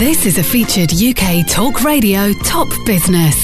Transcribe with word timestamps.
This 0.00 0.24
is 0.24 0.38
a 0.38 0.42
featured 0.42 0.94
UK 0.94 1.46
Talk 1.46 1.84
Radio 1.84 2.32
Top 2.32 2.68
Business. 2.86 3.36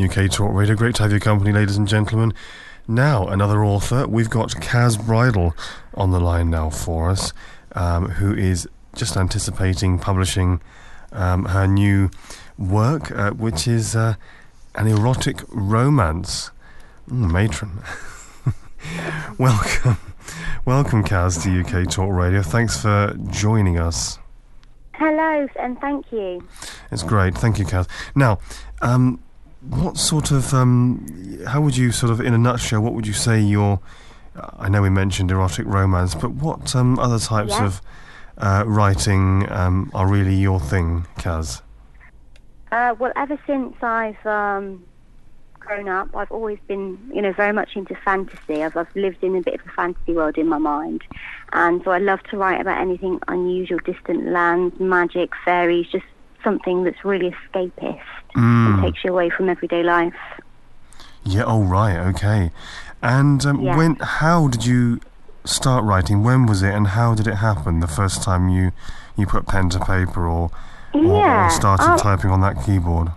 UK 0.00 0.30
Talk 0.30 0.54
Radio, 0.54 0.76
great 0.76 0.94
to 0.94 1.02
have 1.02 1.10
your 1.10 1.18
company, 1.18 1.50
ladies 1.50 1.76
and 1.76 1.88
gentlemen. 1.88 2.32
Now, 2.86 3.26
another 3.26 3.64
author. 3.64 4.06
We've 4.06 4.30
got 4.30 4.50
Kaz 4.50 5.04
Bridle 5.04 5.52
on 5.94 6.12
the 6.12 6.20
line 6.20 6.48
now 6.48 6.70
for 6.70 7.10
us, 7.10 7.32
um, 7.72 8.10
who 8.10 8.32
is 8.32 8.68
just 8.94 9.16
anticipating 9.16 9.98
publishing 9.98 10.60
um, 11.10 11.46
her 11.46 11.66
new 11.66 12.08
work, 12.56 13.10
uh, 13.10 13.32
which 13.32 13.66
is 13.66 13.96
uh, 13.96 14.14
an 14.76 14.86
erotic 14.86 15.42
romance. 15.48 16.52
Mm, 17.08 17.32
matron. 17.32 17.82
Welcome. 19.36 19.98
Welcome, 20.64 21.02
Kaz, 21.04 21.42
to 21.42 21.80
UK 21.80 21.88
Talk 21.90 22.10
Radio. 22.12 22.42
Thanks 22.42 22.80
for 22.80 23.14
joining 23.30 23.78
us. 23.78 24.18
Hello, 24.94 25.48
and 25.58 25.80
thank 25.80 26.12
you. 26.12 26.46
It's 26.92 27.02
great. 27.02 27.36
Thank 27.36 27.58
you, 27.58 27.64
Kaz. 27.64 27.88
Now, 28.14 28.38
um, 28.82 29.20
what 29.68 29.96
sort 29.96 30.30
of, 30.30 30.52
um, 30.52 31.38
how 31.46 31.60
would 31.62 31.76
you 31.76 31.90
sort 31.92 32.12
of, 32.12 32.20
in 32.20 32.34
a 32.34 32.38
nutshell, 32.38 32.80
what 32.82 32.92
would 32.92 33.06
you 33.06 33.14
say 33.14 33.40
your, 33.40 33.80
I 34.58 34.68
know 34.68 34.82
we 34.82 34.90
mentioned 34.90 35.30
erotic 35.30 35.66
romance, 35.66 36.14
but 36.14 36.32
what 36.32 36.76
um, 36.76 36.98
other 36.98 37.18
types 37.18 37.52
Yeah. 37.52 37.64
of 37.66 37.82
uh, 38.38 38.64
writing 38.66 39.50
um, 39.50 39.90
are 39.94 40.06
really 40.06 40.34
your 40.34 40.60
thing, 40.60 41.06
Kaz? 41.18 41.62
Uh, 42.70 42.94
well, 42.98 43.12
ever 43.16 43.38
since 43.46 43.74
I've 43.82 44.24
um, 44.26 44.84
grown 45.70 45.88
up, 45.88 46.08
I've 46.16 46.32
always 46.32 46.58
been, 46.66 46.98
you 47.14 47.22
know, 47.22 47.32
very 47.32 47.52
much 47.52 47.76
into 47.76 47.94
fantasy. 48.04 48.64
I've, 48.64 48.76
I've 48.76 48.94
lived 48.96 49.22
in 49.22 49.36
a 49.36 49.40
bit 49.40 49.54
of 49.54 49.60
a 49.66 49.70
fantasy 49.70 50.12
world 50.14 50.36
in 50.36 50.48
my 50.48 50.58
mind, 50.58 51.02
and 51.52 51.80
so 51.84 51.92
I 51.92 51.98
love 51.98 52.20
to 52.30 52.36
write 52.36 52.60
about 52.60 52.80
anything 52.80 53.20
unusual, 53.28 53.78
distant 53.84 54.26
lands, 54.32 54.80
magic, 54.80 55.30
fairies, 55.44 55.86
just 55.92 56.04
something 56.42 56.82
that's 56.82 57.04
really 57.04 57.30
escapist 57.30 58.00
and 58.34 58.78
Mm. 58.80 58.82
takes 58.82 59.04
you 59.04 59.10
away 59.12 59.30
from 59.30 59.48
everyday 59.48 59.82
life. 59.84 60.14
Yeah, 61.22 61.44
oh, 61.46 61.62
right, 61.62 61.98
okay. 62.14 62.50
And 63.00 63.44
um, 63.46 63.60
Yeah. 63.60 63.76
when, 63.76 63.94
how 64.00 64.48
did 64.48 64.66
you 64.66 64.98
start 65.44 65.84
writing? 65.84 66.24
When 66.24 66.46
was 66.46 66.62
it 66.62 66.74
and 66.74 66.88
how 66.88 67.14
did 67.14 67.26
it 67.28 67.36
happen 67.36 67.78
the 67.80 67.86
first 67.86 68.22
time 68.24 68.48
you, 68.48 68.72
you 69.16 69.26
put 69.26 69.46
pen 69.46 69.68
to 69.70 69.78
paper 69.78 70.26
or, 70.26 70.50
or, 70.94 71.00
Yeah, 71.20 71.46
or 71.46 71.50
started 71.50 71.90
I- 71.90 71.96
typing 71.96 72.30
on 72.30 72.40
that 72.40 72.64
keyboard? 72.64 73.10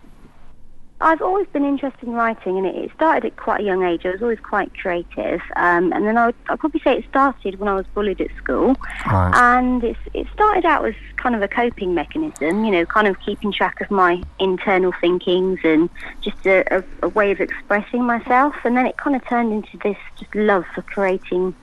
I've 1.04 1.22
always 1.22 1.48
been 1.48 1.66
interested 1.66 2.08
in 2.08 2.14
writing, 2.14 2.58
and 2.58 2.66
it, 2.66 2.90
started 2.96 3.26
at 3.26 3.36
quite 3.36 3.60
a 3.60 3.64
young 3.64 3.84
age. 3.84 4.06
I 4.06 4.12
was 4.12 4.22
always 4.22 4.40
quite 4.40 4.74
creative, 4.74 5.42
um, 5.58 5.92
and 5.92 6.06
then 6.08 6.18
I 6.18 6.28
would, 6.28 6.36
I'd 6.48 6.60
probably 6.60 6.80
say 6.80 7.00
it 7.00 7.06
started 7.10 7.60
when 7.60 7.68
I 7.68 7.76
was 7.76 7.86
bullied 7.94 8.22
at 8.22 8.30
school. 8.38 8.76
Right. 9.06 9.32
And 9.36 9.84
it's, 9.84 10.00
it 10.14 10.28
started 10.34 10.64
out 10.64 10.86
as 10.86 10.96
kind 11.18 11.36
of 11.36 11.42
a 11.42 11.50
coping 11.50 11.94
mechanism, 11.94 12.64
you 12.64 12.72
know, 12.72 12.86
kind 12.86 13.08
of 13.08 13.20
keeping 13.20 13.52
track 13.52 13.82
of 13.82 13.92
my 13.92 14.24
internal 14.40 14.94
thinkings 15.02 15.60
and 15.66 15.90
just 16.22 16.46
a, 16.46 16.78
a, 16.78 16.84
a 17.04 17.10
way 17.10 17.32
of 17.32 17.42
expressing 17.42 18.06
myself. 18.06 18.56
And 18.64 18.78
then 18.78 18.86
it 18.86 18.96
kind 18.96 19.16
of 19.16 19.28
turned 19.28 19.52
into 19.52 19.78
this 19.84 19.98
just 20.18 20.34
love 20.34 20.64
for 20.74 20.84
creating 20.84 21.54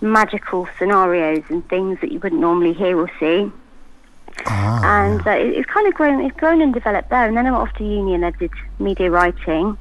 magical 0.00 0.66
scenarios 0.78 1.42
and 1.50 1.68
things 1.68 1.98
that 2.00 2.10
you 2.10 2.20
wouldn't 2.20 2.40
normally 2.40 2.72
hear 2.72 2.98
or 2.98 3.10
see. 3.20 3.52
Ah, 4.46 5.04
And 5.04 5.26
uh, 5.26 5.30
it, 5.30 5.54
it's 5.54 5.70
kind 5.70 5.86
of 5.86 5.94
grown, 5.94 6.24
it's 6.24 6.36
grown 6.36 6.60
and 6.62 6.72
developed 6.72 7.10
there. 7.10 7.26
And 7.26 7.36
then 7.36 7.46
I 7.46 7.50
went 7.50 7.68
off 7.68 7.76
to 7.76 7.84
uni 7.84 8.14
and 8.14 8.24
I 8.24 8.30
did 8.30 8.50
media 8.78 9.10
writing. 9.10 9.76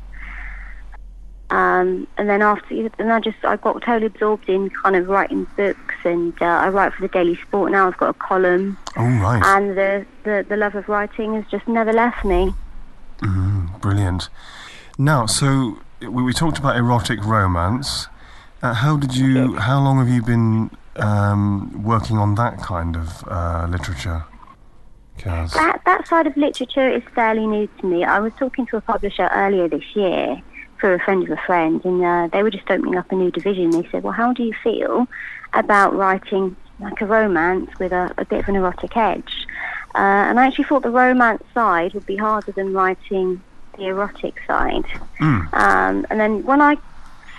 Um, 1.49 2.07
and 2.17 2.29
then 2.29 2.41
after, 2.41 2.89
and 2.99 3.11
I 3.11 3.21
just 3.21 3.37
I 3.43 3.55
got 3.55 3.81
totally 3.81 4.07
absorbed 4.07 4.49
in 4.49 4.69
kind 4.69 4.97
of 4.97 5.07
writing 5.07 5.47
books, 5.55 5.95
and 6.03 6.33
uh, 6.41 6.45
I 6.45 6.67
write 6.67 6.93
for 6.93 7.03
the 7.03 7.07
Daily 7.07 7.37
Sport 7.37 7.71
now. 7.71 7.87
I've 7.87 7.95
got 7.95 8.09
a 8.09 8.13
column, 8.13 8.77
oh, 8.97 9.05
right. 9.05 9.41
and 9.41 9.77
the, 9.77 10.05
the 10.25 10.45
the 10.49 10.57
love 10.57 10.75
of 10.75 10.89
writing 10.89 11.35
has 11.35 11.45
just 11.49 11.65
never 11.65 11.93
left 11.93 12.25
me. 12.25 12.53
Brilliant. 13.79 14.27
Now, 14.97 15.25
so 15.25 15.79
we, 16.01 16.21
we 16.21 16.33
talked 16.33 16.59
about 16.59 16.75
erotic 16.75 17.23
romance. 17.23 18.07
Uh, 18.61 18.73
how 18.73 18.97
did 18.97 19.15
you? 19.15 19.55
How 19.55 19.79
long 19.79 19.99
have 19.99 20.09
you 20.09 20.21
been 20.21 20.69
um, 20.97 21.81
working 21.81 22.17
on 22.17 22.35
that 22.35 22.57
kind 22.57 22.97
of 22.97 23.23
uh, 23.27 23.67
literature, 23.69 24.25
That 25.53 25.81
that 25.85 26.07
side 26.07 26.27
of 26.27 26.37
literature 26.37 26.89
is 26.89 27.03
fairly 27.15 27.47
new 27.47 27.67
to 27.79 27.85
me. 27.85 28.03
I 28.03 28.19
was 28.19 28.33
talking 28.37 28.65
to 28.67 28.77
a 28.77 28.81
publisher 28.81 29.29
earlier 29.33 29.67
this 29.67 29.95
year 29.95 30.41
for 30.79 30.93
a 30.93 30.99
friend 30.99 31.23
of 31.23 31.31
a 31.31 31.41
friend, 31.45 31.83
and 31.83 32.03
uh, 32.03 32.27
they 32.31 32.43
were 32.43 32.51
just 32.51 32.69
opening 32.69 32.97
up 32.97 33.11
a 33.11 33.15
new 33.15 33.31
division. 33.31 33.71
They 33.71 33.87
said, 33.89 34.03
"Well, 34.03 34.13
how 34.13 34.33
do 34.33 34.43
you 34.43 34.53
feel 34.63 35.07
about 35.53 35.95
writing 35.95 36.55
like 36.79 37.01
a 37.01 37.05
romance 37.05 37.71
with 37.79 37.91
a, 37.91 38.13
a 38.17 38.25
bit 38.25 38.39
of 38.39 38.49
an 38.49 38.55
erotic 38.55 38.95
edge?" 38.95 39.47
Uh, 39.95 40.29
and 40.29 40.39
I 40.39 40.45
actually 40.45 40.65
thought 40.65 40.83
the 40.83 40.91
romance 40.91 41.43
side 41.53 41.93
would 41.93 42.05
be 42.05 42.17
harder 42.17 42.51
than 42.51 42.73
writing 42.73 43.41
the 43.77 43.85
erotic 43.85 44.35
side. 44.45 44.85
Mm. 45.19 45.53
Um, 45.53 46.05
and 46.09 46.19
then 46.19 46.43
when 46.43 46.61
I 46.61 46.77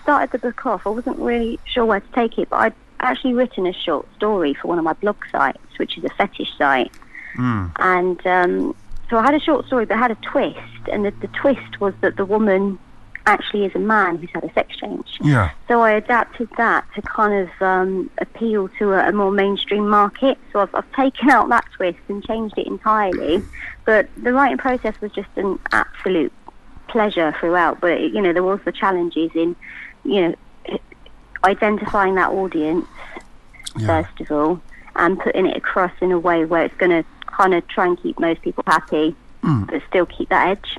started 0.03 0.33
the 0.33 0.39
book 0.39 0.67
off, 0.67 0.87
I 0.87 0.91
wasn't 0.91 1.19
really 1.19 1.61
sure 1.67 1.85
where 1.85 2.01
to 2.01 2.13
take 2.13 2.39
it, 2.39 2.49
but 2.49 2.57
I'd 2.57 2.75
actually 3.01 3.35
written 3.35 3.67
a 3.67 3.73
short 3.73 4.07
story 4.17 4.55
for 4.55 4.69
one 4.69 4.79
of 4.79 4.85
my 4.85 4.95
blog 4.95 5.17
sites, 5.31 5.79
which 5.79 5.97
is 5.99 6.05
a 6.05 6.09
fetish 6.11 6.57
site. 6.57 6.91
Mm. 7.37 7.73
And 7.79 8.27
um, 8.27 8.77
so 9.11 9.19
I 9.19 9.23
had 9.23 9.35
a 9.35 9.41
short 9.41 9.67
story, 9.67 9.85
but 9.87 9.95
it 9.95 9.99
had 9.99 10.11
a 10.11 10.17
twist. 10.17 10.59
And 10.91 11.05
the, 11.05 11.11
the 11.21 11.29
twist 11.29 11.81
was 11.81 11.95
that 12.01 12.17
the 12.17 12.25
woman 12.25 12.79
actually 13.27 13.67
is 13.67 13.75
a 13.75 13.79
man 13.79 14.17
who's 14.17 14.31
had 14.31 14.43
a 14.43 14.53
sex 14.55 14.75
change. 14.77 15.07
Yeah. 15.21 15.51
So 15.69 15.83
I 15.83 15.93
adapted 15.93 16.49
that 16.57 16.87
to 16.95 17.03
kind 17.03 17.35
of 17.47 17.63
um, 17.63 18.11
appeal 18.19 18.69
to 18.79 18.93
a, 18.95 19.09
a 19.11 19.13
more 19.13 19.31
mainstream 19.31 19.87
market. 19.89 20.39
So 20.53 20.61
I've, 20.61 20.75
I've 20.75 20.91
taken 20.93 21.29
out 21.29 21.49
that 21.51 21.67
twist 21.77 21.99
and 22.09 22.25
changed 22.25 22.57
it 22.57 22.67
entirely. 22.67 23.43
But 23.85 24.09
the 24.17 24.33
writing 24.33 24.57
process 24.57 24.99
was 25.03 25.13
just 25.13 25.29
an 25.37 25.59
absolute 25.73 26.33
pleasure 26.89 27.35
throughout. 27.39 27.81
But 27.81 28.01
you 28.01 28.23
know, 28.23 28.33
there 28.33 28.43
was 28.43 28.61
the 28.65 28.73
challenges 28.73 29.31
in, 29.35 29.55
you 30.05 30.29
know, 30.29 30.79
identifying 31.45 32.15
that 32.17 32.31
audience 32.31 32.87
Yeah. 33.79 34.03
first 34.03 34.21
of 34.21 34.33
all, 34.33 34.61
and 34.97 35.19
putting 35.21 35.47
it 35.47 35.57
across 35.57 35.93
in 36.01 36.11
a 36.13 36.19
way 36.19 36.45
where 36.47 36.65
it's 36.65 36.77
going 36.79 36.91
to 36.91 37.05
kind 37.31 37.55
of 37.55 37.67
try 37.69 37.87
and 37.87 38.01
keep 38.01 38.19
most 38.19 38.43
people 38.43 38.65
happy, 38.67 39.15
but 39.43 39.83
still 39.89 40.07
keep 40.07 40.29
that 40.29 40.49
edge. 40.49 40.79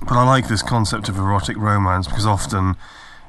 But 0.00 0.12
I 0.12 0.24
like 0.24 0.48
this 0.48 0.62
concept 0.62 1.08
of 1.08 1.18
erotic 1.18 1.56
romance 1.58 2.06
because 2.08 2.24
often, 2.24 2.76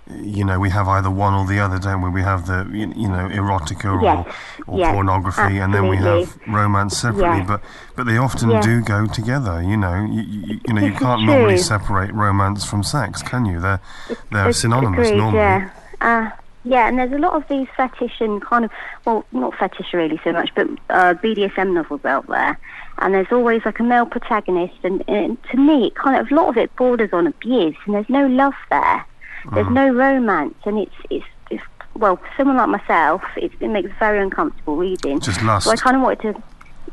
you 0.10 0.46
know, 0.46 0.60
we 0.60 0.70
have 0.70 0.88
either 0.88 1.10
one 1.10 1.34
or 1.34 1.46
the 1.46 1.60
other, 1.60 1.80
don't 1.80 2.02
we? 2.02 2.10
We 2.10 2.22
have 2.22 2.48
the, 2.48 2.68
you 2.74 3.10
know, 3.10 3.28
erotica 3.30 4.02
Yes, 4.02 4.28
or, 4.68 4.76
or 4.76 4.80
yes, 4.80 4.94
pornography, 4.94 5.58
and 5.58 5.74
then 5.74 5.88
we 5.88 5.98
have 5.98 6.38
romance 6.48 6.98
separately. 6.98 7.40
Yeah. 7.40 7.46
But 7.46 7.62
but 7.96 8.06
they 8.06 8.18
often 8.18 8.62
do 8.62 8.82
go 8.82 9.06
together. 9.08 9.62
You 9.62 9.78
know, 9.78 10.06
you, 10.10 10.22
you, 10.22 10.60
you 10.66 10.74
know, 10.74 10.82
you 10.82 10.94
can't 10.94 11.24
normally 11.24 11.58
separate 11.58 12.14
romance 12.14 12.64
from 12.66 12.84
sex, 12.84 13.22
can 13.22 13.46
you? 13.46 13.60
They're 13.60 13.82
they're 14.32 14.54
synonymous 14.54 15.08
Agreed, 15.08 15.18
normally. 15.18 15.40
Yeah. 15.40 15.70
Uh, 16.00 16.30
yeah, 16.64 16.88
and 16.88 16.98
there's 17.00 17.12
a 17.12 17.18
lot 17.18 17.34
of 17.34 17.48
these 17.48 17.68
fetish 17.76 18.22
and 18.22 18.42
kind 18.42 18.66
of, 18.66 18.72
well, 19.06 19.26
not 19.32 19.56
fetish 19.58 19.94
really 19.94 20.20
so 20.24 20.32
much, 20.32 20.52
but 20.56 20.68
uh, 20.90 21.14
BDSM 21.16 21.74
novels 21.74 22.06
out 22.06 22.28
there. 22.28 22.58
And 23.00 23.14
there's 23.16 23.32
always 23.32 23.64
like 23.66 23.80
a 23.80 23.84
male 23.84 24.06
protagonist, 24.06 24.76
and, 24.84 25.04
and 25.08 25.42
to 25.46 25.58
me, 25.58 25.88
it 25.88 25.96
kind 25.96 26.20
of 26.20 26.32
a 26.32 26.36
lot 26.36 26.50
of 26.50 26.58
it 26.58 26.76
borders 26.76 27.10
on 27.14 27.26
abuse, 27.28 27.76
and 27.86 27.96
there's 27.96 28.10
no 28.10 28.28
love 28.28 28.54
there. 28.70 29.06
There's 29.54 29.66
Mm. 29.68 29.74
no 29.74 29.90
romance, 29.94 30.54
and 30.66 30.78
it's 30.78 30.94
it's, 31.10 31.26
it's 31.50 31.64
well, 31.96 32.18
for 32.18 32.30
someone 32.38 32.58
like 32.58 32.70
myself, 32.70 33.24
it, 33.36 33.52
it 33.60 33.70
makes 33.70 33.90
very 33.98 34.20
uncomfortable 34.20 34.76
reading. 34.78 35.20
Just 35.20 35.42
lust. 35.42 35.66
So 35.66 35.72
I 35.72 35.78
kind 35.78 35.96
of 35.96 36.04
wanted 36.04 36.36
to, 36.36 36.44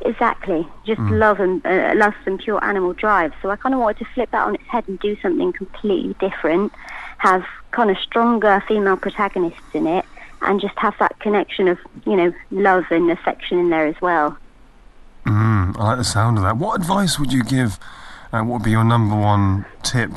exactly, 0.08 0.66
just 0.86 1.00
love 1.00 1.40
and 1.40 1.64
uh, 1.66 1.92
lust 1.94 2.16
and 2.24 2.38
pure 2.38 2.64
animal 2.64 2.94
drive. 2.94 3.34
So 3.42 3.50
I 3.50 3.56
kind 3.56 3.74
of 3.74 3.82
wanted 3.82 3.98
to 3.98 4.06
flip 4.14 4.30
that 4.30 4.46
on 4.46 4.54
its 4.54 4.64
head 4.66 4.84
and 4.88 4.98
do 5.00 5.14
something 5.20 5.52
completely 5.52 6.14
different, 6.26 6.72
have 7.18 7.44
kind 7.70 7.90
of 7.90 7.98
stronger 7.98 8.62
female 8.66 8.96
protagonists 8.96 9.74
in 9.74 9.86
it, 9.86 10.04
and 10.42 10.60
just 10.60 10.76
have 10.78 10.94
that 10.98 11.18
connection 11.20 11.68
of 11.68 11.78
you 12.06 12.16
know 12.16 12.32
love 12.50 12.84
and 12.90 13.10
affection 13.10 13.58
in 13.58 13.70
there 13.70 13.86
as 13.86 14.00
well. 14.00 14.36
Mm, 15.26 15.76
I 15.78 15.84
like 15.84 15.98
the 15.98 16.04
sound 16.04 16.38
of 16.38 16.44
that. 16.44 16.56
What 16.56 16.80
advice 16.80 17.18
would 17.18 17.32
you 17.32 17.44
give? 17.44 17.78
Uh, 18.30 18.42
what 18.42 18.54
would 18.60 18.64
be 18.64 18.70
your 18.70 18.84
number 18.84 19.16
one 19.16 19.64
tip 19.82 20.10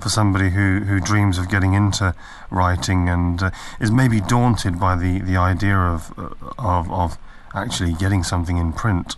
for 0.00 0.08
somebody 0.08 0.50
who, 0.50 0.80
who 0.80 1.00
dreams 1.00 1.36
of 1.36 1.50
getting 1.50 1.74
into 1.74 2.14
writing 2.50 3.10
and 3.10 3.42
uh, 3.42 3.50
is 3.78 3.90
maybe 3.90 4.22
daunted 4.22 4.80
by 4.80 4.96
the, 4.96 5.20
the 5.20 5.36
idea 5.36 5.76
of, 5.76 6.18
uh, 6.18 6.30
of 6.58 6.90
of 6.90 7.18
actually 7.54 7.92
getting 7.92 8.22
something 8.22 8.56
in 8.56 8.72
print? 8.72 9.16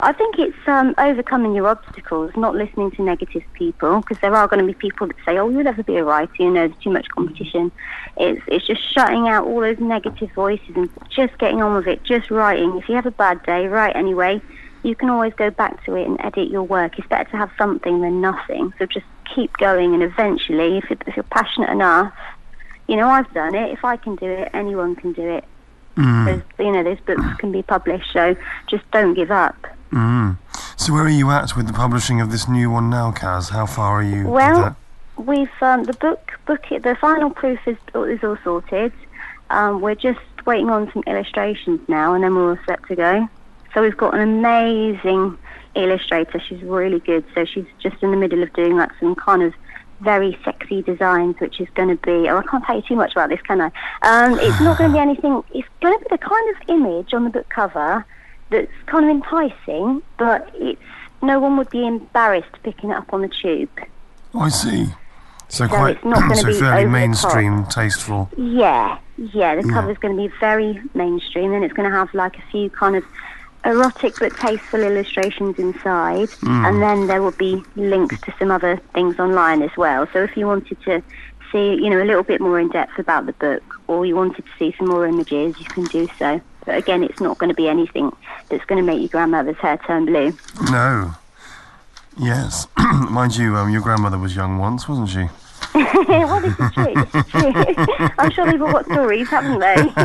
I 0.00 0.12
think 0.12 0.38
it's 0.38 0.56
um, 0.68 0.94
overcoming 0.96 1.54
your 1.54 1.66
obstacles, 1.66 2.30
not 2.36 2.54
listening 2.54 2.92
to 2.92 3.02
negative 3.02 3.42
people, 3.54 4.00
because 4.00 4.18
there 4.20 4.34
are 4.34 4.46
going 4.46 4.60
to 4.60 4.66
be 4.66 4.74
people 4.74 5.08
that 5.08 5.16
say, 5.24 5.38
"Oh, 5.38 5.48
you'll 5.48 5.64
never 5.64 5.82
be 5.82 5.96
a 5.96 6.04
writer. 6.04 6.32
You 6.38 6.50
know, 6.50 6.68
there's 6.68 6.82
too 6.82 6.90
much 6.90 7.08
competition." 7.08 7.72
It's 8.16 8.40
it's 8.46 8.66
just 8.66 8.80
shutting 8.94 9.26
out 9.28 9.46
all 9.46 9.60
those 9.60 9.80
negative 9.80 10.30
voices 10.32 10.76
and 10.76 10.88
just 11.10 11.36
getting 11.38 11.60
on 11.62 11.74
with 11.74 11.88
it, 11.88 12.04
just 12.04 12.30
writing. 12.30 12.78
If 12.78 12.88
you 12.88 12.94
have 12.94 13.06
a 13.06 13.10
bad 13.10 13.42
day, 13.42 13.66
write 13.66 13.96
anyway. 13.96 14.40
You 14.84 14.94
can 14.94 15.10
always 15.10 15.34
go 15.34 15.50
back 15.50 15.84
to 15.86 15.96
it 15.96 16.06
and 16.06 16.20
edit 16.20 16.48
your 16.48 16.62
work. 16.62 16.96
It's 16.96 17.08
better 17.08 17.28
to 17.30 17.36
have 17.36 17.50
something 17.58 18.00
than 18.00 18.20
nothing. 18.20 18.72
So 18.78 18.86
just 18.86 19.06
keep 19.34 19.56
going, 19.56 19.94
and 19.94 20.04
eventually, 20.04 20.78
if, 20.78 20.92
it, 20.92 21.02
if 21.08 21.16
you're 21.16 21.24
passionate 21.24 21.70
enough, 21.70 22.14
you 22.86 22.94
know, 22.94 23.08
I've 23.08 23.32
done 23.34 23.56
it. 23.56 23.72
If 23.72 23.84
I 23.84 23.96
can 23.96 24.14
do 24.14 24.26
it, 24.26 24.50
anyone 24.54 24.94
can 24.94 25.12
do 25.12 25.28
it. 25.28 25.44
Mm. 25.96 26.44
You 26.60 26.70
know, 26.70 26.84
those 26.84 27.00
books 27.00 27.24
can 27.38 27.50
be 27.50 27.62
published. 27.62 28.12
So 28.12 28.36
just 28.68 28.88
don't 28.92 29.14
give 29.14 29.32
up. 29.32 29.66
Mm. 29.90 30.38
So 30.76 30.92
where 30.92 31.04
are 31.04 31.08
you 31.08 31.30
at 31.30 31.56
with 31.56 31.66
the 31.66 31.72
publishing 31.72 32.20
of 32.20 32.30
this 32.30 32.48
new 32.48 32.70
one 32.70 32.90
now, 32.90 33.10
Kaz? 33.12 33.50
How 33.50 33.66
far 33.66 34.00
are 34.00 34.02
you? 34.02 34.28
Well? 34.28 34.76
We've 35.16 35.50
um, 35.60 35.82
the 35.84 35.94
book 35.94 36.38
book 36.46 36.64
the 36.68 36.96
final 37.00 37.30
proof 37.30 37.58
is 37.66 37.76
is 37.94 38.22
all 38.22 38.38
sorted. 38.44 38.92
Um, 39.50 39.80
we're 39.80 39.96
just 39.96 40.20
waiting 40.46 40.70
on 40.70 40.92
some 40.92 41.02
illustrations 41.06 41.80
now, 41.88 42.14
and 42.14 42.22
then 42.22 42.34
we're 42.36 42.50
all 42.50 42.58
set 42.66 42.86
to 42.86 42.94
go. 42.94 43.28
So 43.74 43.82
we've 43.82 43.96
got 43.96 44.14
an 44.14 44.20
amazing 44.20 45.36
illustrator. 45.74 46.40
She's 46.40 46.62
really 46.62 47.00
good. 47.00 47.24
So 47.34 47.44
she's 47.44 47.66
just 47.80 48.00
in 48.02 48.12
the 48.12 48.16
middle 48.16 48.42
of 48.42 48.52
doing 48.52 48.76
like 48.76 48.90
some 49.00 49.14
kind 49.16 49.42
of 49.42 49.54
very 50.00 50.38
sexy 50.44 50.82
designs, 50.82 51.34
which 51.40 51.60
is 51.60 51.68
going 51.74 51.88
to 51.88 51.96
be. 51.96 52.28
Oh, 52.28 52.38
I 52.38 52.42
can't 52.42 52.64
tell 52.64 52.76
you 52.76 52.82
too 52.82 52.96
much 52.96 53.12
about 53.12 53.30
this, 53.30 53.40
can 53.42 53.60
I? 53.60 53.66
Um, 54.02 54.38
it's 54.38 54.60
not 54.60 54.78
going 54.78 54.90
to 54.90 54.94
be 54.94 55.00
anything. 55.08 55.42
It's 55.52 55.68
going 55.80 55.98
to 55.98 56.04
be 56.04 56.08
the 56.10 56.18
kind 56.18 56.56
of 56.56 56.68
image 56.68 57.12
on 57.12 57.24
the 57.24 57.30
book 57.30 57.48
cover 57.48 58.06
that's 58.50 58.70
kind 58.86 59.04
of 59.04 59.10
enticing, 59.10 60.02
but 60.18 60.50
it's 60.54 60.80
no 61.22 61.40
one 61.40 61.56
would 61.56 61.70
be 61.70 61.86
embarrassed 61.86 62.62
picking 62.62 62.90
it 62.90 62.96
up 62.96 63.12
on 63.12 63.22
the 63.22 63.28
tube. 63.28 63.70
Oh, 64.34 64.40
I 64.40 64.48
see. 64.50 64.86
So, 65.48 65.66
So 65.66 65.68
quite 65.68 65.96
it's 65.96 66.04
not 66.04 66.20
gonna 66.20 66.36
so 66.42 66.46
be 66.48 66.54
fairly 66.54 66.86
mainstream, 66.86 67.64
tasteful. 67.66 68.28
Yeah, 68.36 68.98
yeah. 69.16 69.54
The 69.56 69.66
Yeah. 69.66 69.72
cover's 69.74 69.98
going 69.98 70.16
to 70.16 70.28
be 70.28 70.32
very 70.40 70.80
mainstream, 70.94 71.52
and 71.52 71.64
it's 71.64 71.72
going 71.74 71.90
to 71.90 71.96
have 71.96 72.12
like 72.14 72.36
a 72.38 72.42
few 72.50 72.68
kind 72.70 72.96
of 72.96 73.04
erotic 73.64 74.14
but 74.20 74.36
tasteful 74.36 74.80
illustrations 74.80 75.58
inside, 75.58 76.28
hmm. 76.30 76.64
and 76.64 76.80
then 76.82 77.06
there 77.06 77.22
will 77.22 77.32
be 77.32 77.62
links 77.76 78.20
to 78.20 78.34
some 78.38 78.50
other 78.50 78.78
things 78.94 79.18
online 79.18 79.62
as 79.62 79.70
well. 79.76 80.06
So 80.12 80.22
if 80.22 80.36
you 80.36 80.46
wanted 80.46 80.80
to 80.82 81.02
see, 81.50 81.74
you 81.74 81.88
know, 81.90 82.02
a 82.02 82.04
little 82.04 82.22
bit 82.22 82.40
more 82.40 82.60
in 82.60 82.68
depth 82.68 82.98
about 82.98 83.26
the 83.26 83.32
book, 83.32 83.62
or 83.88 84.04
you 84.06 84.14
wanted 84.14 84.44
to 84.44 84.50
see 84.58 84.74
some 84.78 84.88
more 84.88 85.06
images, 85.06 85.58
you 85.58 85.64
can 85.64 85.84
do 85.86 86.06
so. 86.18 86.40
But 86.68 86.76
again, 86.76 87.02
it's 87.02 87.18
not 87.18 87.38
going 87.38 87.48
to 87.48 87.54
be 87.54 87.66
anything 87.66 88.14
that's 88.50 88.62
going 88.66 88.76
to 88.76 88.84
make 88.84 89.00
your 89.00 89.08
grandmother's 89.08 89.56
hair 89.56 89.78
turn 89.86 90.04
blue. 90.04 90.36
No. 90.70 91.14
Yes. 92.18 92.66
Mind 93.10 93.38
you, 93.38 93.56
um, 93.56 93.72
your 93.72 93.80
grandmother 93.80 94.18
was 94.18 94.36
young 94.36 94.58
once, 94.58 94.86
wasn't 94.86 95.08
she? 95.08 95.28
well, 95.74 96.42
this 96.42 96.60
is 96.60 96.72
true. 96.72 96.94
This 96.94 97.14
is 97.14 97.30
true. 97.30 98.08
I'm 98.18 98.30
sure 98.32 98.44
they've 98.44 98.60
all 98.60 98.70
got 98.70 98.84
stories, 98.84 99.28
haven't 99.30 99.60
they? 99.60 99.76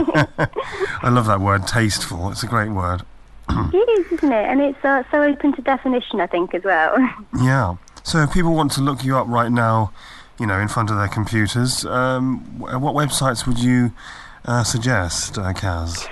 I 1.02 1.10
love 1.10 1.28
that 1.28 1.42
word, 1.42 1.68
tasteful. 1.68 2.32
It's 2.32 2.44
a 2.44 2.48
great 2.48 2.70
word. 2.70 3.04
It 3.74 4.00
is, 4.00 4.14
isn't 4.14 4.32
it? 4.32 4.46
And 4.46 4.62
it's 4.62 4.86
uh, 4.86 5.04
so 5.12 5.22
open 5.22 5.52
to 5.56 5.62
definition, 5.62 6.22
I 6.22 6.28
think, 6.28 6.56
as 6.56 6.64
well. 6.64 6.96
Yeah. 7.42 7.76
So 8.04 8.20
if 8.20 8.32
people 8.32 8.54
want 8.56 8.72
to 8.74 8.82
look 8.82 9.04
you 9.04 9.18
up 9.18 9.28
right 9.28 9.52
now, 9.52 9.92
you 10.40 10.48
know, 10.48 10.60
in 10.60 10.70
front 10.70 10.90
of 10.90 10.96
their 10.96 11.10
computers, 11.10 11.84
um, 11.84 12.40
what 12.58 12.96
websites 12.96 13.46
would 13.46 13.60
you 13.60 13.92
uh, 14.46 14.64
suggest, 14.64 15.38
uh, 15.38 15.52
Kaz? 15.52 16.08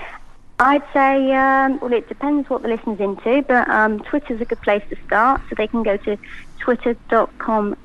I'd 0.62 0.84
say, 0.94 1.34
um, 1.34 1.80
well, 1.80 1.92
it 1.92 2.08
depends 2.08 2.48
what 2.48 2.62
the 2.62 2.68
listener's 2.68 3.00
into, 3.00 3.42
but 3.48 3.68
um, 3.68 4.00
Twitter's 4.02 4.42
a 4.42 4.46
good 4.46 4.62
place 4.62 4.84
to 4.92 4.98
start. 5.08 5.42
So 5.50 5.56
they 5.58 5.66
can 5.66 5.82
go 5.82 5.98
to 5.98 6.20
twitter.com 6.60 7.76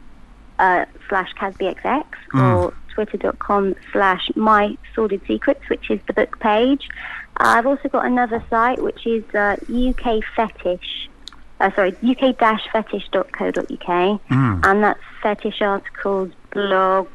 uh, 0.58 0.84
slash 1.08 1.32
CasbyXX 1.36 2.04
or 2.34 2.74
twitter.com 2.90 3.76
slash 3.92 4.30
My 4.36 4.76
Sordid 4.94 5.22
Secrets, 5.26 5.66
which 5.70 5.90
is 5.90 6.00
the 6.06 6.12
book 6.12 6.38
page. 6.38 6.90
I've 7.38 7.66
also 7.66 7.88
got 7.88 8.04
another 8.04 8.44
site, 8.50 8.82
which 8.82 9.06
is 9.06 9.24
uh, 9.34 9.56
UK 9.72 10.22
Fetish. 10.36 11.08
Uh, 11.58 11.70
sorry, 11.74 11.92
uk-fetish.co.uk, 12.02 14.20
and 14.64 14.84
that's 14.84 15.00
fetish 15.22 15.62
articles, 15.62 16.30
blogs, 16.52 17.08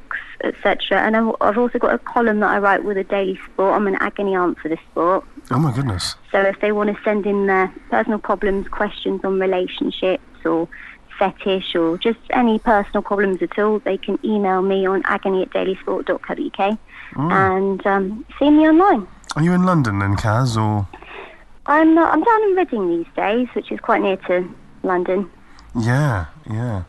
etc. 0.43 0.99
And 0.99 1.15
I've 1.15 1.35
I've 1.41 1.57
also 1.57 1.77
got 1.77 1.93
a 1.93 1.99
column 1.99 2.39
that 2.39 2.49
I 2.49 2.57
write 2.57 2.83
with 2.83 2.97
a 2.97 3.03
daily 3.03 3.39
sport. 3.45 3.75
I'm 3.75 3.87
an 3.87 3.95
agony 3.99 4.35
aunt 4.35 4.57
for 4.59 4.69
the 4.69 4.77
sport. 4.89 5.25
Oh 5.51 5.59
my 5.59 5.73
goodness. 5.73 6.15
So 6.31 6.41
if 6.41 6.59
they 6.59 6.71
want 6.71 6.95
to 6.95 7.03
send 7.03 7.25
in 7.25 7.47
their 7.47 7.73
personal 7.89 8.19
problems, 8.19 8.67
questions 8.67 9.21
on 9.23 9.39
relationships 9.39 10.23
or 10.45 10.67
fetish 11.19 11.75
or 11.75 11.97
just 11.99 12.19
any 12.31 12.57
personal 12.57 13.03
problems 13.03 13.41
at 13.43 13.59
all, 13.59 13.79
they 13.79 13.97
can 13.97 14.17
email 14.25 14.61
me 14.61 14.87
on 14.87 15.03
agony 15.05 15.43
at 15.43 15.51
dailysport.co.uk 15.51 16.79
and 17.15 17.85
um, 17.85 18.25
see 18.39 18.49
me 18.49 18.67
online. 18.67 19.07
Are 19.35 19.43
you 19.43 19.53
in 19.53 19.63
London 19.63 19.99
then, 19.99 20.15
Kaz, 20.15 20.57
or? 20.57 20.87
I'm 21.71 21.95
not, 21.95 22.13
I'm 22.13 22.21
down 22.21 22.43
in 22.43 22.55
Reading 22.55 22.89
these 22.89 23.13
days, 23.15 23.47
which 23.53 23.71
is 23.71 23.79
quite 23.79 24.01
near 24.01 24.17
to 24.17 24.47
London. 24.83 25.29
Yeah, 25.79 26.25
yeah. 26.49 26.83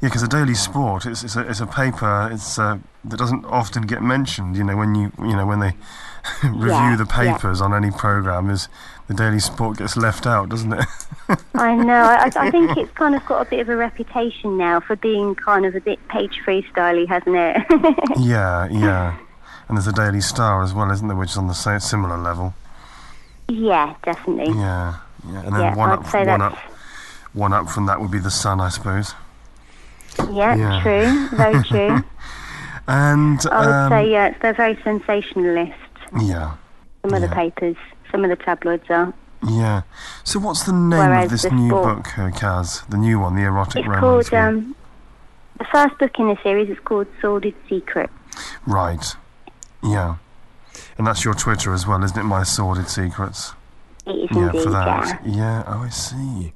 Yeah, 0.00 0.08
because 0.08 0.22
the 0.22 0.28
Daily 0.28 0.54
Sport, 0.54 1.06
it's, 1.06 1.24
it's, 1.24 1.34
a, 1.36 1.48
it's 1.48 1.60
a 1.60 1.66
paper 1.66 2.28
it's, 2.32 2.58
uh, 2.58 2.78
that 3.04 3.16
doesn't 3.16 3.44
often 3.46 3.82
get 3.82 4.02
mentioned, 4.02 4.56
you 4.56 4.64
know, 4.64 4.76
when 4.76 4.94
you, 4.94 5.12
you 5.18 5.36
know, 5.36 5.46
when 5.46 5.58
they 5.60 5.72
review 6.44 6.68
Yeah, 6.68 6.96
the 6.96 7.06
yeah. 7.08 7.34
papers 7.36 7.60
on 7.60 7.74
any 7.74 7.90
programme, 7.90 8.48
is 8.50 8.68
the 9.08 9.14
Daily 9.14 9.40
Sport 9.40 9.78
gets 9.78 9.96
left 9.96 10.26
out, 10.26 10.48
doesn't 10.48 10.72
it? 10.72 10.84
I 11.54 11.74
know. 11.74 12.02
I, 12.02 12.30
I 12.36 12.50
think 12.50 12.76
it's 12.76 12.92
kind 12.92 13.14
of 13.16 13.24
got 13.26 13.46
a 13.46 13.50
bit 13.50 13.60
of 13.60 13.68
a 13.68 13.76
reputation 13.76 14.56
now 14.56 14.78
for 14.78 14.94
being 14.94 15.34
kind 15.34 15.66
of 15.66 15.74
a 15.74 15.80
bit 15.80 15.98
page 16.08 16.40
freestyly, 16.46 17.08
hasn't 17.08 17.36
it? 17.36 17.56
yeah, 18.20 18.68
yeah. 18.70 19.18
And 19.68 19.76
there's 19.76 19.86
a 19.88 19.92
Daily 19.92 20.20
Star 20.20 20.62
as 20.62 20.72
well, 20.74 20.90
isn't 20.92 21.08
there, 21.08 21.16
which 21.16 21.30
is 21.30 21.36
on 21.36 21.48
the 21.48 21.78
similar 21.80 22.18
level. 22.18 22.54
Yeah, 23.48 23.94
definitely. 24.02 24.54
Yeah, 24.54 24.96
yeah. 25.30 25.40
And 25.44 25.54
then 25.54 25.60
Yeah, 25.60 25.74
one 25.74 25.90
I'd 25.90 25.98
up, 25.98 26.14
one 26.14 26.40
up, 26.40 26.58
one 27.32 27.52
up 27.52 27.68
from 27.68 27.86
that 27.86 28.00
would 28.00 28.10
be 28.10 28.18
the 28.18 28.30
Sun, 28.30 28.60
I 28.60 28.68
suppose. 28.68 29.14
yeah, 30.30 30.54
yeah. 30.54 30.80
true, 30.82 31.28
very 31.36 31.62
true. 31.68 32.02
And 32.88 33.40
I 33.50 33.60
would 33.60 33.68
um, 33.74 33.90
say 33.92 34.10
yeah, 34.10 34.26
it's 34.28 34.42
they're 34.42 34.54
very 34.54 34.78
sensationalist. 34.82 35.72
yeah, 36.20 36.54
Some 37.02 37.14
of 37.14 37.22
the 37.22 37.28
papers, 37.28 37.76
some 38.10 38.24
of 38.24 38.30
the 38.30 38.36
tabloids 38.36 38.84
are. 38.90 39.12
yeah. 39.48 39.82
So 40.24 40.40
what's 40.40 40.64
the 40.64 40.72
name 40.72 40.90
Whereas 40.98 41.24
of 41.26 41.30
this 41.30 41.52
new 41.52 41.68
sport- 41.68 41.96
book, 42.04 42.18
uh, 42.18 42.30
Kaz? 42.30 42.88
The 42.88 42.96
new 42.96 43.20
one, 43.20 43.36
the 43.36 43.42
erotic 43.42 43.76
It's 43.84 43.88
romance. 43.88 44.28
called 44.28 44.32
one. 44.32 44.48
um, 44.56 44.76
the 45.58 45.64
first 45.66 45.96
book 45.98 46.18
in 46.18 46.28
the 46.28 46.36
series 46.42 46.68
is 46.70 46.78
called 46.80 47.06
Sordid 47.20 47.54
Secret. 47.68 48.10
Right. 48.66 49.14
Yeah. 49.82 50.16
And 51.02 51.06
that's 51.08 51.24
your 51.24 51.34
Twitter 51.34 51.72
as 51.74 51.84
well, 51.84 52.04
isn't 52.04 52.16
it? 52.16 52.22
My 52.22 52.44
sordid 52.44 52.88
secrets. 52.88 53.54
It 54.06 54.10
is 54.12 54.28
yeah, 54.30 54.46
indeed, 54.46 54.62
for 54.62 54.70
that. 54.70 55.20
Yeah. 55.26 55.64
Oh, 55.66 55.82
I 55.82 55.88
see. 55.88 56.52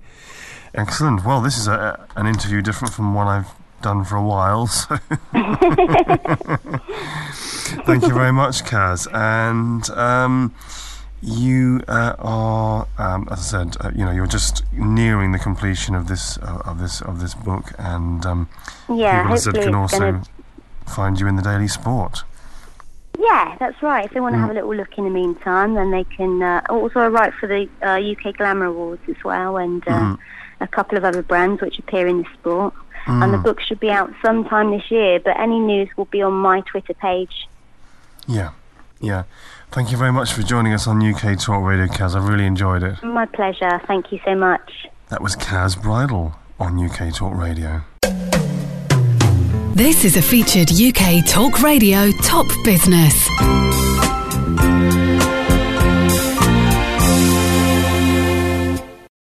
Excellent. 0.73 1.25
Well, 1.25 1.41
this 1.41 1.59
is 1.59 1.67
a, 1.67 2.07
an 2.15 2.29
interview 2.29 2.63
different 2.63 2.95
from 2.95 3.13
one 3.13 3.27
I've 3.27 3.51
done 3.83 4.05
for 4.05 4.15
a 4.15 4.23
while. 4.23 4.69
So, 4.69 4.97
thank 7.83 8.07
you 8.07 8.15
very 8.15 8.33
much, 8.33 8.63
Kaz. 8.63 9.09
And 9.13 9.91
um, 9.91 10.55
you 11.21 11.83
uh, 11.89 12.15
are, 12.21 12.87
um, 12.99 13.27
as 13.33 13.41
I 13.41 13.65
said, 13.65 13.77
uh, 13.81 13.91
you 13.97 14.05
know, 14.05 14.13
you're 14.13 14.29
just 14.29 14.63
nearing 14.73 15.33
the 15.33 15.41
completion 15.41 15.97
of 15.97 16.07
this 16.07 16.39
uh, 16.39 16.63
of 16.65 16.79
this 16.79 17.01
of 17.01 17.19
this 17.21 17.35
book, 17.35 17.73
and 17.81 18.25
um, 18.25 18.49
Yeah, 18.89 19.23
people, 19.23 19.35
as 19.35 19.49
I 19.49 19.53
said, 19.53 19.63
can 19.65 19.75
also 19.75 19.99
gonna. 19.99 20.23
find 20.87 21.19
you 21.19 21.27
in 21.27 21.35
the 21.35 21.43
Daily 21.43 21.67
Sport. 21.67 22.23
Yeah, 23.27 23.57
that's 23.59 23.83
right. 23.83 24.05
If 24.05 24.13
they 24.13 24.21
want 24.21 24.35
to 24.35 24.39
Mm. 24.39 24.43
have 24.43 24.51
a 24.51 24.55
little 24.55 24.75
look 24.75 24.97
in 24.99 25.05
the 25.05 25.11
meantime, 25.11 25.75
then 25.75 25.91
they 25.91 26.05
can. 26.05 26.43
Uh, 26.43 26.61
also, 26.71 27.01
I 27.01 27.09
write 27.09 27.35
for 27.35 27.47
the 27.47 27.69
uh, 27.83 27.97
UK 28.13 28.37
Glamour 28.37 28.67
Awards 28.67 29.03
as 29.09 29.17
well, 29.25 29.57
and 29.57 29.83
uh, 29.89 29.93
Mm. 30.01 30.19
a 30.61 30.67
couple 30.67 30.97
of 30.99 31.05
other 31.05 31.23
brands 31.23 31.61
which 31.63 31.79
appear 31.79 32.07
in 32.07 32.19
the 32.23 32.29
sport. 32.35 32.73
And 33.07 33.23
Mm. 33.23 33.33
the 33.33 33.39
book 33.39 33.61
should 33.61 33.79
be 33.81 33.91
out 33.91 34.11
sometime 34.25 34.71
this 34.71 34.91
year, 34.91 35.21
but 35.25 35.39
any 35.39 35.59
news 35.61 35.89
will 35.97 36.07
be 36.07 36.23
on 36.23 36.33
my 36.35 36.61
Twitter 36.63 36.95
page. 36.95 37.49
Yeah, 38.27 38.51
yeah. 39.01 39.23
Thank 39.71 39.91
you 39.93 39.97
very 39.97 40.13
much 40.13 40.33
for 40.33 40.43
joining 40.43 40.73
us 40.73 40.87
on 40.87 41.01
UK 41.01 41.37
Talk 41.37 41.63
Radio, 41.65 41.87
Kaz. 41.87 42.15
I 42.15 42.21
really 42.27 42.47
enjoyed 42.47 42.83
it. 42.83 43.03
My 43.03 43.27
pleasure. 43.27 43.81
Thank 43.87 44.11
you 44.13 44.19
so 44.25 44.35
much. 44.35 44.89
That 45.09 45.21
was 45.23 45.37
Kaz 45.37 45.81
Bridle 45.81 46.35
on 46.59 46.79
UK 46.79 47.11
Talk 47.13 47.35
Radio. 47.37 47.83
This 49.77 50.07
is 50.07 50.17
a 50.17 50.23
featured 50.23 50.71
UK 50.73 51.27
Talk 51.27 51.61
Radio 51.61 52.11
top 52.11 52.47
business. 52.65 53.29